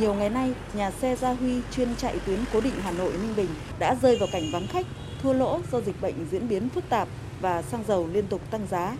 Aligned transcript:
Nhiều 0.00 0.14
ngày 0.14 0.30
nay, 0.30 0.52
nhà 0.76 0.90
xe 0.90 1.16
Gia 1.16 1.32
Huy 1.32 1.60
chuyên 1.70 1.88
chạy 1.96 2.18
tuyến 2.26 2.38
cố 2.52 2.60
định 2.60 2.72
Hà 2.80 2.90
Nội 2.92 3.12
Ninh 3.12 3.36
Bình 3.36 3.48
đã 3.78 3.96
rơi 4.02 4.16
vào 4.16 4.28
cảnh 4.32 4.42
vắng 4.52 4.66
khách, 4.66 4.86
thua 5.22 5.32
lỗ 5.32 5.60
do 5.72 5.80
dịch 5.80 6.00
bệnh 6.00 6.14
diễn 6.30 6.48
biến 6.48 6.68
phức 6.68 6.84
tạp 6.88 7.08
và 7.40 7.62
xăng 7.62 7.84
dầu 7.88 8.08
liên 8.12 8.26
tục 8.26 8.50
tăng 8.50 8.66
giá. 8.70 8.96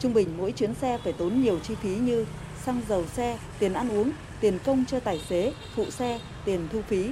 Trung 0.00 0.14
bình 0.14 0.28
mỗi 0.38 0.52
chuyến 0.52 0.74
xe 0.74 0.98
phải 1.04 1.12
tốn 1.12 1.40
nhiều 1.40 1.58
chi 1.58 1.74
phí 1.74 1.96
như 1.96 2.26
xăng 2.64 2.80
dầu 2.88 3.04
xe, 3.06 3.38
tiền 3.58 3.72
ăn 3.72 3.88
uống, 3.88 4.12
tiền 4.40 4.58
công 4.64 4.84
cho 4.88 5.00
tài 5.00 5.18
xế, 5.28 5.52
phụ 5.74 5.84
xe, 5.90 6.20
tiền 6.44 6.68
thu 6.72 6.82
phí. 6.82 7.10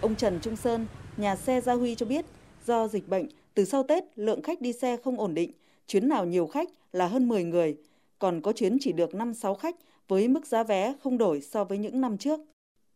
Ông 0.00 0.14
Trần 0.14 0.40
Trung 0.40 0.56
Sơn, 0.56 0.86
nhà 1.16 1.36
xe 1.36 1.60
Gia 1.60 1.72
Huy 1.72 1.94
cho 1.94 2.06
biết, 2.06 2.24
do 2.66 2.88
dịch 2.88 3.08
bệnh, 3.08 3.26
từ 3.54 3.64
sau 3.64 3.82
Tết 3.82 4.04
lượng 4.16 4.42
khách 4.42 4.60
đi 4.60 4.72
xe 4.72 4.96
không 5.04 5.20
ổn 5.20 5.34
định, 5.34 5.50
chuyến 5.86 6.08
nào 6.08 6.24
nhiều 6.24 6.46
khách 6.46 6.68
là 6.92 7.06
hơn 7.06 7.28
10 7.28 7.44
người, 7.44 7.76
còn 8.18 8.40
có 8.40 8.52
chuyến 8.52 8.76
chỉ 8.80 8.92
được 8.92 9.10
5-6 9.10 9.54
khách 9.54 9.76
với 10.08 10.28
mức 10.28 10.46
giá 10.46 10.62
vé 10.62 10.94
không 11.02 11.18
đổi 11.18 11.40
so 11.40 11.64
với 11.64 11.78
những 11.78 12.00
năm 12.00 12.18
trước. 12.18 12.40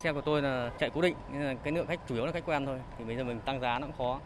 Xe 0.04 0.12
của 0.12 0.20
tôi 0.20 0.42
là 0.42 0.70
chạy 0.78 0.90
cố 0.94 1.00
định, 1.00 1.14
nên 1.32 1.42
là 1.42 1.54
cái 1.54 1.72
lượng 1.72 1.86
khách 1.86 2.00
chủ 2.08 2.14
yếu 2.14 2.26
là 2.26 2.32
khách 2.32 2.46
quen 2.46 2.66
thôi. 2.66 2.78
Thì 2.98 3.04
bây 3.04 3.16
giờ 3.16 3.24
mình 3.24 3.40
tăng 3.44 3.60
giá 3.60 3.78
nó 3.78 3.86
cũng 3.86 3.96
khó. 3.98 4.20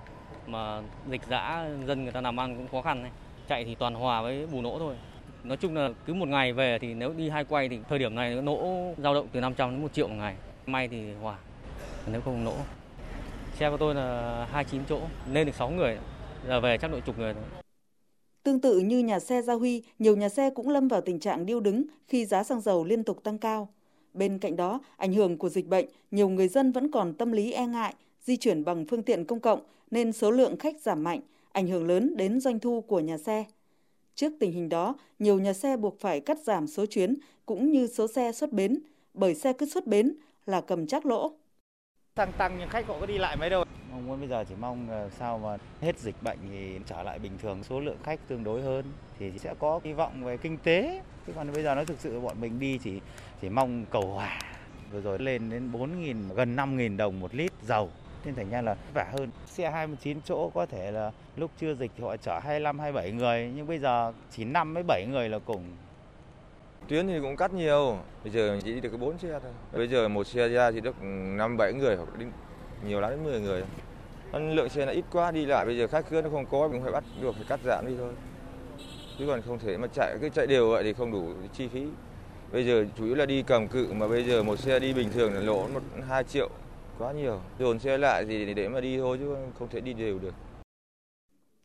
Mà 0.46 0.83
dịch 1.10 1.20
giã 1.30 1.69
dân 1.87 2.02
người 2.02 2.12
ta 2.12 2.20
làm 2.20 2.41
ăn 2.41 2.56
cũng 2.56 2.69
khó 2.69 2.83
khăn 2.83 3.02
này. 3.02 3.10
Chạy 3.48 3.65
thì 3.65 3.74
toàn 3.74 3.95
hòa 3.95 4.23
với 4.23 4.46
bù 4.46 4.62
nỗ 4.62 4.79
thôi. 4.79 4.96
Nói 5.45 5.56
chung 5.56 5.77
là 5.77 5.91
cứ 6.06 6.15
một 6.15 6.29
ngày 6.29 6.52
về 6.52 6.79
thì 6.79 6.95
nếu 6.95 7.12
đi 7.12 7.29
hai 7.29 7.45
quay 7.45 7.69
thì 7.69 7.79
thời 7.88 7.98
điểm 7.98 8.15
này 8.15 8.43
nỗ 8.43 8.84
dao 8.98 9.15
động 9.15 9.29
từ 9.33 9.41
500 9.41 9.70
đến 9.70 9.83
1 9.83 9.93
triệu 9.93 10.09
một 10.09 10.15
ngày. 10.19 10.34
May 10.66 10.88
thì 10.88 11.15
hòa, 11.15 11.38
nếu 12.12 12.21
không 12.21 12.45
nỗ 12.45 12.55
Xe 13.55 13.71
của 13.71 13.77
tôi 13.77 13.95
là 13.95 14.46
29 14.52 14.82
chỗ, 14.88 15.01
lên 15.32 15.46
được 15.46 15.55
6 15.55 15.71
người, 15.71 15.98
giờ 16.48 16.60
về 16.60 16.79
chắc 16.79 16.93
độ 16.93 17.01
chục 17.01 17.18
người 17.18 17.34
thôi. 17.34 17.43
Tương 18.43 18.60
tự 18.60 18.79
như 18.79 18.98
nhà 18.98 19.18
xe 19.18 19.43
Gia 19.43 19.55
Huy, 19.55 19.82
nhiều 19.98 20.16
nhà 20.16 20.29
xe 20.29 20.51
cũng 20.51 20.68
lâm 20.68 20.88
vào 20.88 21.01
tình 21.01 21.21
trạng 21.21 21.46
điêu 21.46 21.60
đứng 21.60 21.84
khi 22.09 22.27
giá 22.27 22.43
xăng 22.43 22.60
dầu 22.60 22.84
liên 22.84 23.05
tục 23.05 23.24
tăng 23.24 23.38
cao. 23.38 23.68
Bên 24.14 24.38
cạnh 24.38 24.56
đó, 24.56 24.80
ảnh 24.96 25.12
hưởng 25.12 25.38
của 25.38 25.48
dịch 25.48 25.66
bệnh, 25.66 25.87
nhiều 26.10 26.29
người 26.29 26.48
dân 26.48 26.73
vẫn 26.73 26.90
còn 26.90 27.15
tâm 27.15 27.32
lý 27.32 27.52
e 27.52 27.66
ngại, 27.66 27.95
di 28.24 28.37
chuyển 28.37 28.65
bằng 28.65 28.84
phương 28.84 29.02
tiện 29.02 29.24
công 29.24 29.40
cộng 29.40 29.60
nên 29.90 30.12
số 30.12 30.30
lượng 30.30 30.57
khách 30.57 30.80
giảm 30.80 31.04
mạnh, 31.04 31.21
ảnh 31.52 31.66
hưởng 31.66 31.87
lớn 31.87 32.16
đến 32.16 32.40
doanh 32.40 32.59
thu 32.59 32.80
của 32.80 33.01
nhà 33.01 33.18
xe. 33.18 33.45
Trước 34.15 34.32
tình 34.40 34.52
hình 34.52 34.68
đó, 34.68 34.95
nhiều 35.18 35.38
nhà 35.38 35.52
xe 35.52 35.76
buộc 35.76 36.01
phải 36.01 36.21
cắt 36.21 36.38
giảm 36.45 36.66
số 36.66 36.87
chuyến 36.87 37.15
cũng 37.46 37.73
như 37.73 37.87
số 37.87 38.09
xe 38.09 38.32
xuất 38.32 38.52
bến, 38.52 38.79
bởi 39.15 39.34
xe 39.34 39.52
cứ 39.52 39.66
xuất 39.66 39.87
bến 39.87 40.12
là 40.46 40.60
cầm 40.60 40.87
chắc 40.87 41.06
lỗ. 41.06 41.32
Tăng 42.21 42.32
tăng 42.32 42.57
nhưng 42.59 42.68
khách 42.68 42.87
họ 42.87 42.95
có 43.01 43.07
đi 43.07 43.18
lại 43.18 43.37
mấy 43.37 43.51
đâu. 43.51 43.65
Mong 43.90 44.07
muốn 44.07 44.18
bây 44.18 44.29
giờ 44.29 44.45
chỉ 44.49 44.54
mong 44.60 45.09
sao 45.18 45.38
mà 45.38 45.57
hết 45.80 45.99
dịch 45.99 46.15
bệnh 46.23 46.38
thì 46.51 46.79
trở 46.87 47.02
lại 47.02 47.18
bình 47.18 47.32
thường, 47.43 47.65
số 47.65 47.80
lượng 47.80 47.96
khách 48.02 48.21
tương 48.29 48.45
đối 48.45 48.62
hơn 48.62 48.85
thì 49.18 49.38
sẽ 49.38 49.54
có 49.59 49.80
hy 49.85 49.93
vọng 49.93 50.24
về 50.24 50.37
kinh 50.37 50.59
tế. 50.59 51.02
Chứ 51.27 51.32
còn 51.37 51.52
bây 51.52 51.62
giờ 51.62 51.74
nó 51.74 51.85
thực 51.85 52.01
sự 52.01 52.21
bọn 52.21 52.40
mình 52.40 52.60
đi 52.60 52.79
chỉ 52.79 53.01
chỉ 53.40 53.49
mong 53.49 53.85
cầu 53.90 54.02
hòa. 54.02 54.38
Vừa 54.93 55.01
rồi 55.01 55.18
lên 55.18 55.51
đến 55.51 55.73
4.000 55.73 56.35
gần 56.35 56.57
5.000 56.57 56.96
đồng 56.96 57.21
một 57.21 57.35
lít 57.35 57.52
dầu 57.62 57.90
nên 58.24 58.34
thành 58.34 58.51
ra 58.51 58.62
là 58.62 58.77
vả 58.95 59.07
hơn. 59.12 59.30
Xe 59.46 59.71
29 59.71 60.21
chỗ 60.24 60.51
có 60.55 60.66
thể 60.66 60.90
là 60.90 61.12
lúc 61.37 61.51
chưa 61.60 61.74
dịch 61.74 61.90
thì 61.96 62.05
họ 62.05 62.16
chở 62.16 62.40
25 62.43 62.79
27 62.79 63.12
người 63.12 63.52
nhưng 63.57 63.66
bây 63.66 63.79
giờ 63.79 64.12
chỉ 64.31 64.44
5 64.44 64.75
với 64.75 64.82
7 64.82 65.06
người 65.10 65.28
là 65.28 65.38
cùng. 65.38 65.65
Tuyến 66.91 67.06
thì 67.06 67.21
cũng 67.21 67.37
cắt 67.37 67.55
nhiều, 67.55 67.99
bây 68.25 68.33
giờ 68.33 68.59
chỉ 68.65 68.75
đi 68.75 68.81
được 68.81 68.88
cái 68.88 68.99
bốn 68.99 69.19
xe 69.19 69.28
thôi. 69.28 69.50
Bây 69.72 69.88
giờ 69.88 70.09
một 70.09 70.27
xe 70.27 70.49
ra 70.49 70.71
chỉ 70.72 70.81
được 70.81 71.03
5 71.03 71.56
7 71.56 71.72
người 71.72 71.97
hoặc 71.97 72.19
đi 72.19 72.27
nhiều 72.87 73.00
lắm 73.00 73.10
đến 73.10 73.25
10 73.25 73.41
người. 73.41 73.62
Lượng 74.33 74.69
xe 74.69 74.87
là 74.87 74.93
ít 74.93 75.05
quá 75.12 75.31
đi 75.31 75.47
lại 75.47 75.66
bây 75.66 75.78
giờ 75.78 75.87
khách 75.87 76.11
cứ 76.11 76.22
nó 76.22 76.31
không 76.31 76.47
có 76.47 76.69
mình 76.69 76.83
phải 76.83 76.93
bắt 76.93 77.05
được 77.22 77.34
phải 77.34 77.44
cắt 77.49 77.61
giảm 77.65 77.87
đi 77.87 77.94
thôi. 77.99 78.12
Chứ 79.19 79.27
còn 79.27 79.43
không 79.43 79.59
thể 79.59 79.77
mà 79.77 79.87
chạy 79.94 80.16
cứ 80.21 80.28
chạy 80.28 80.47
đều 80.47 80.71
vậy 80.71 80.83
thì 80.83 80.93
không 80.93 81.12
đủ 81.12 81.28
chi 81.55 81.69
phí. 81.69 81.87
Bây 82.53 82.66
giờ 82.66 82.84
chủ 82.99 83.05
yếu 83.05 83.15
là 83.15 83.27
đi 83.27 83.43
cầm 83.43 83.69
cự 83.69 83.93
mà 83.93 84.09
bây 84.09 84.25
giờ 84.25 84.43
một 84.43 84.59
xe 84.59 84.78
đi 84.78 84.93
bình 84.93 85.11
thường 85.12 85.34
là 85.34 85.41
lỗ 85.41 85.66
một 85.75 85.83
hai 86.09 86.25
triệu 86.25 86.49
quá 86.99 87.12
nhiều. 87.12 87.41
Dồn 87.59 87.78
xe 87.78 87.99
lại 87.99 88.25
thì 88.25 88.55
để 88.55 88.69
mà 88.69 88.81
đi 88.81 88.99
thôi 88.99 89.19
chứ 89.21 89.37
không 89.59 89.69
thể 89.69 89.81
đi 89.81 89.93
đều 89.93 90.19
được. 90.19 90.34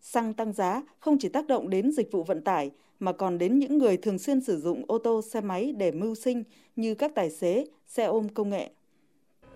Xăng 0.05 0.33
tăng 0.33 0.53
giá 0.53 0.81
không 0.99 1.17
chỉ 1.19 1.29
tác 1.29 1.47
động 1.47 1.69
đến 1.69 1.91
dịch 1.91 2.11
vụ 2.11 2.23
vận 2.23 2.41
tải 2.43 2.71
mà 2.99 3.13
còn 3.13 3.37
đến 3.37 3.59
những 3.59 3.77
người 3.77 3.97
thường 3.97 4.19
xuyên 4.19 4.41
sử 4.41 4.61
dụng 4.61 4.83
ô 4.87 4.97
tô 4.97 5.21
xe 5.21 5.41
máy 5.41 5.73
để 5.77 5.91
mưu 5.91 6.15
sinh 6.15 6.43
như 6.75 6.95
các 6.95 7.11
tài 7.15 7.29
xế, 7.29 7.65
xe 7.87 8.05
ôm 8.05 8.29
công 8.29 8.49
nghệ. 8.49 8.69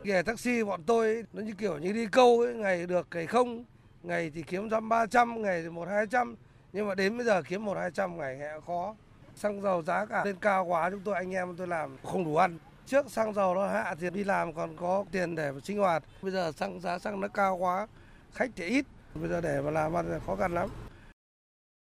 Nghề 0.04 0.22
taxi 0.22 0.64
bọn 0.64 0.84
tôi 0.86 1.24
nó 1.34 1.42
như 1.42 1.54
kiểu 1.58 1.78
như 1.78 1.92
đi 1.92 2.06
câu 2.12 2.40
ấy, 2.40 2.54
ngày 2.54 2.86
được 2.86 3.08
ngày 3.12 3.28
không, 3.28 3.66
ngày 4.04 4.32
thì 4.36 4.44
kiếm 4.44 4.70
dăm 4.70 4.90
ba 4.90 5.06
trăm, 5.06 5.42
ngày 5.42 5.62
thì 5.64 5.70
một 5.70 5.88
hai 5.88 6.08
trăm, 6.08 6.36
nhưng 6.74 6.88
mà 6.88 6.96
đến 6.96 7.18
bây 7.18 7.26
giờ 7.26 7.42
kiếm 7.50 7.66
một 7.66 7.78
hai 7.78 7.92
trăm 7.92 8.18
ngày 8.18 8.38
hẹ 8.38 8.52
khó. 8.68 8.96
Xăng 9.36 9.62
dầu 9.62 9.84
giá 9.84 10.06
cả 10.06 10.26
lên 10.26 10.36
cao 10.42 10.66
quá 10.66 10.90
chúng 10.90 11.02
tôi 11.06 11.16
anh 11.16 11.32
em 11.32 11.56
tôi 11.58 11.68
làm 11.68 11.98
không 12.04 12.26
đủ 12.26 12.36
ăn. 12.36 12.58
Trước 12.86 13.12
xăng 13.12 13.34
dầu 13.34 13.56
nó 13.56 13.68
hạ 13.68 13.96
thì 14.00 14.10
đi 14.10 14.24
làm 14.24 14.54
còn 14.54 14.78
có 14.78 15.06
tiền 15.12 15.36
để 15.36 15.52
sinh 15.64 15.78
hoạt. 15.78 16.04
Bây 16.22 16.32
giờ 16.32 16.52
xăng 16.52 16.80
giá 16.80 17.00
xăng 17.00 17.20
nó 17.20 17.28
cao 17.28 17.58
quá, 17.58 17.88
khách 18.34 18.50
thì 18.56 18.66
ít, 18.66 18.86
bây 19.16 19.30
giờ 19.30 19.42
để 19.42 19.62
mà 19.62 19.72
làm 19.72 19.94
ăn 19.94 20.12
là 20.12 20.20
khó 20.20 20.36
khăn 20.36 20.54
lắm. 20.54 20.70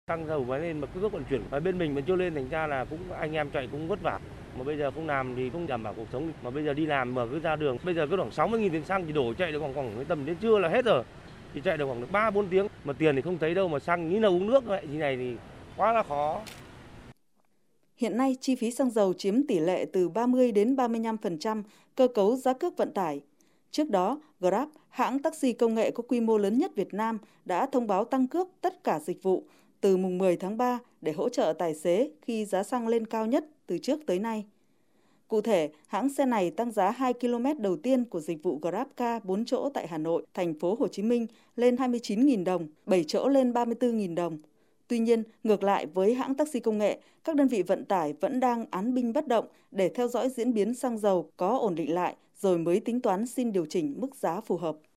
Xăng 0.07 0.27
dầu 0.27 0.43
mới 0.43 0.61
lên 0.61 0.79
mà 0.79 0.87
cứ 0.93 0.99
gốc 0.99 1.11
vận 1.11 1.23
chuyển 1.29 1.41
ở 1.49 1.59
bên 1.59 1.77
mình 1.77 1.95
mà 1.95 2.01
chưa 2.07 2.15
lên 2.15 2.35
thành 2.35 2.49
ra 2.49 2.67
là 2.67 2.85
cũng 2.85 3.11
anh 3.11 3.33
em 3.33 3.49
chạy 3.49 3.67
cũng 3.71 3.87
vất 3.87 4.01
vả 4.01 4.19
mà 4.57 4.63
bây 4.63 4.77
giờ 4.77 4.91
không 4.91 5.07
làm 5.07 5.35
thì 5.35 5.49
không 5.49 5.67
đảm 5.67 5.83
bảo 5.83 5.93
cuộc 5.93 6.07
sống 6.11 6.31
mà 6.43 6.49
bây 6.49 6.63
giờ 6.63 6.73
đi 6.73 6.85
làm 6.85 7.15
mà 7.15 7.25
cứ 7.31 7.39
ra 7.39 7.55
đường 7.55 7.77
bây 7.83 7.93
giờ 7.95 8.07
cứ 8.07 8.17
khoảng 8.17 8.31
60 8.31 8.61
000 8.61 8.69
tiền 8.69 8.85
xăng 8.85 9.05
thì 9.05 9.11
đổ 9.11 9.33
chạy 9.33 9.51
được 9.51 9.59
khoảng 9.59 9.73
khoảng 9.73 10.05
tầm 10.07 10.25
đến 10.25 10.35
trưa 10.41 10.59
là 10.59 10.69
hết 10.69 10.85
rồi 10.85 11.03
thì 11.53 11.61
chạy 11.61 11.77
được 11.77 11.85
khoảng 11.85 12.01
được 12.01 12.11
3 12.11 12.29
4 12.29 12.47
tiếng 12.47 12.67
mà 12.83 12.93
tiền 12.93 13.15
thì 13.15 13.21
không 13.21 13.37
thấy 13.37 13.53
đâu 13.53 13.67
mà 13.67 13.79
xăng 13.79 14.09
nghĩ 14.09 14.19
là 14.19 14.27
uống 14.27 14.47
nước 14.47 14.65
vậy 14.65 14.85
thì 14.91 14.97
này 14.97 15.17
thì 15.17 15.35
quá 15.77 15.93
là 15.93 16.03
khó. 16.03 16.41
Hiện 17.97 18.17
nay 18.17 18.37
chi 18.41 18.55
phí 18.55 18.71
xăng 18.71 18.89
dầu 18.89 19.13
chiếm 19.13 19.47
tỷ 19.47 19.59
lệ 19.59 19.85
từ 19.93 20.09
30 20.09 20.51
đến 20.51 20.75
35% 20.75 21.63
cơ 21.95 22.07
cấu 22.07 22.35
giá 22.35 22.53
cước 22.53 22.77
vận 22.77 22.93
tải. 22.93 23.21
Trước 23.71 23.89
đó, 23.89 24.19
Grab, 24.39 24.69
hãng 24.89 25.19
taxi 25.19 25.53
công 25.53 25.75
nghệ 25.75 25.91
có 25.91 26.03
quy 26.07 26.21
mô 26.21 26.37
lớn 26.37 26.57
nhất 26.57 26.75
Việt 26.75 26.93
Nam 26.93 27.17
đã 27.45 27.65
thông 27.65 27.87
báo 27.87 28.05
tăng 28.05 28.27
cước 28.27 28.47
tất 28.61 28.83
cả 28.83 28.99
dịch 28.99 29.23
vụ 29.23 29.43
từ 29.81 29.97
mùng 29.97 30.17
10 30.17 30.37
tháng 30.37 30.57
3 30.57 30.79
để 31.01 31.11
hỗ 31.11 31.29
trợ 31.29 31.53
tài 31.59 31.75
xế 31.75 32.09
khi 32.21 32.45
giá 32.45 32.63
xăng 32.63 32.87
lên 32.87 33.05
cao 33.05 33.25
nhất 33.25 33.45
từ 33.67 33.77
trước 33.77 33.99
tới 34.05 34.19
nay. 34.19 34.45
Cụ 35.27 35.41
thể, 35.41 35.69
hãng 35.87 36.09
xe 36.09 36.25
này 36.25 36.51
tăng 36.51 36.71
giá 36.71 36.91
2 36.91 37.13
km 37.13 37.45
đầu 37.59 37.77
tiên 37.77 38.05
của 38.05 38.19
dịch 38.19 38.43
vụ 38.43 38.59
GrabCar 38.61 39.23
4 39.23 39.45
chỗ 39.45 39.69
tại 39.73 39.87
Hà 39.87 39.97
Nội, 39.97 40.25
thành 40.33 40.53
phố 40.53 40.75
Hồ 40.79 40.87
Chí 40.87 41.03
Minh 41.03 41.27
lên 41.55 41.75
29.000 41.75 42.43
đồng, 42.43 42.67
7 42.85 43.03
chỗ 43.03 43.27
lên 43.27 43.51
34.000 43.51 44.15
đồng. 44.15 44.37
Tuy 44.89 44.99
nhiên, 44.99 45.23
ngược 45.43 45.63
lại 45.63 45.85
với 45.85 46.13
hãng 46.13 46.35
taxi 46.35 46.59
công 46.59 46.77
nghệ, 46.77 46.99
các 47.23 47.35
đơn 47.35 47.47
vị 47.47 47.63
vận 47.63 47.85
tải 47.85 48.13
vẫn 48.13 48.39
đang 48.39 48.65
án 48.71 48.93
binh 48.93 49.13
bất 49.13 49.27
động 49.27 49.45
để 49.71 49.89
theo 49.89 50.07
dõi 50.07 50.29
diễn 50.29 50.53
biến 50.53 50.73
xăng 50.73 50.97
dầu 50.97 51.31
có 51.37 51.57
ổn 51.57 51.75
định 51.75 51.93
lại 51.93 52.15
rồi 52.35 52.57
mới 52.57 52.79
tính 52.79 53.01
toán 53.01 53.27
xin 53.27 53.51
điều 53.51 53.65
chỉnh 53.65 53.95
mức 53.97 54.15
giá 54.15 54.41
phù 54.41 54.57
hợp. 54.57 54.77